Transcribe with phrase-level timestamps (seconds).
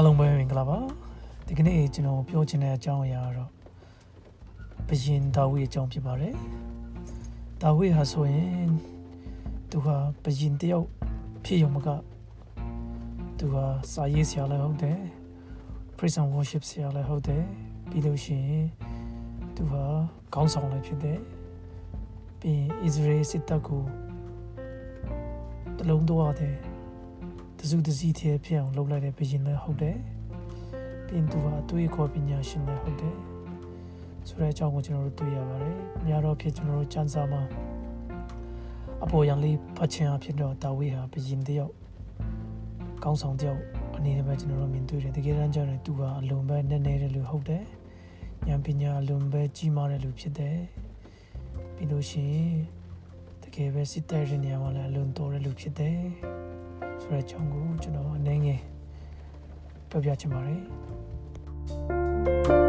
[0.00, 0.78] အားလုံးပဲမင်္ဂလာပါ
[1.46, 3.50] ဒီကနေ့ကျွန်တော်ပြောချင်တဲ့အကြောင်းအရာကတော့
[4.88, 6.34] ဘယင်ဒါဝိအကြောင်းဖြစ်ပါတယ်
[7.62, 8.68] ဒါဝိဟာဆိုရင်
[9.70, 10.86] သူဟာဘယင်တယောက်
[11.44, 11.88] ဖြစ်ရုံမက
[13.38, 14.98] သူဟာစာရေးဆရာလည်းဟုတ်တယ်
[15.96, 17.44] praise and worship ဆရာလည်းဟုတ်တယ်
[17.90, 18.66] ပြီးလို့ရှိရင်
[19.56, 19.84] သူဟာ
[20.34, 21.20] ခေါင်းဆောင်လည်းဖြစ်တယ်
[22.40, 23.82] ပြီးရင် Israel စစ်တပ်ကို
[25.78, 26.67] တလုံးတော့တယ်
[27.60, 29.96] တစုတစည်းသေးဖြစ်အောင်လုပ်လိုက်တဲ့ဘယင်လည်းဟုတ်တယ်။
[31.06, 33.16] ပြင်သူဟာအတွေ့အခေါ်ပညာရှင်လည်းဟုတ်တယ်။
[34.28, 35.76] ဆိုတဲ့အကြောင်းကိုကျွန်တော်တို့တွေ့ရပါတယ်။
[36.06, 37.42] များတော့ဖြစ်ကျွန်တော်တို့စံစာမှာ
[39.04, 41.72] အပေါ်ရန်လေးဖတ်ချင်အဖြစ်တော့တာဝေးဟာဘယင်တယောက်
[43.04, 43.60] ကောင်းဆောင်တယောက်
[43.96, 47.64] အနေနဲ့ပဲကျွန်တော်တို့မြင်တွေ့တယ်။တကယ်တမ်းကျတော့သူဟာအလွန်ပဲနည်းနည်းတဲ့လူဟုတ်တယ်။
[48.48, 50.56] ဉာဏ်ပညာအလွန်ပဲကြီးမားတဲ့လူဖြစ်တယ်။
[51.74, 52.52] ပြီးလို့ရှိရင်
[53.42, 55.98] တကယ်ပဲစစ်တဲ့နေရာမှာလည်းအလွန်တော်တဲ့လူဖြစ်တယ်။
[57.08, 58.60] ဆိုတဲ့အကြောင်းကိုကျွန်တော်အနေငယ်
[59.90, 60.60] ပြောပြချင်ပါတယ်။